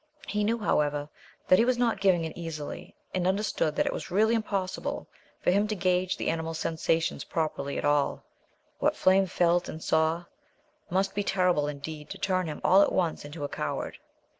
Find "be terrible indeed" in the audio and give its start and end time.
11.13-12.09